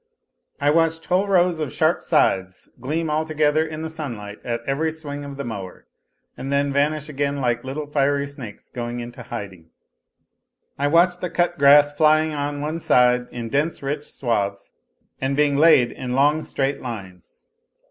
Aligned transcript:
I 0.59 0.71
watched 0.71 1.05
whole 1.05 1.27
rows 1.27 1.59
of 1.59 1.71
sharp 1.71 2.01
scythes 2.01 2.67
gleam 2.79 3.07
all 3.11 3.23
together 3.23 3.63
in 3.63 3.83
the 3.83 3.87
sunlight 3.89 4.39
at 4.43 4.61
every 4.65 4.91
swing 4.91 5.23
of 5.23 5.37
the 5.37 5.43
mower 5.43 5.85
and 6.35 6.51
then 6.51 6.73
vanish 6.73 7.07
again 7.07 7.37
like 7.37 7.63
little 7.63 7.85
fiery 7.85 8.25
snakes 8.25 8.67
going 8.67 8.99
into 8.99 9.21
hiding; 9.21 9.69
I 10.79 10.87
watched 10.87 11.21
the 11.21 11.29
cut 11.29 11.55
grass 11.59 11.95
flying 11.95 12.33
on 12.33 12.61
one 12.61 12.79
side 12.79 13.27
in 13.29 13.49
dense 13.49 13.83
rich 13.83 14.05
swathes 14.05 14.71
and 15.21 15.37
being 15.37 15.55
laid 15.55 15.91
in 15.91 16.13
long 16.13 16.43
straight 16.45 16.81
lines. 16.81 17.45